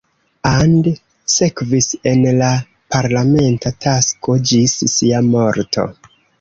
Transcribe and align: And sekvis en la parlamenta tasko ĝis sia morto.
And 0.51 0.87
sekvis 1.33 1.89
en 2.13 2.25
la 2.41 2.49
parlamenta 2.97 3.75
tasko 3.87 4.41
ĝis 4.53 4.77
sia 4.97 5.25
morto. 5.33 5.91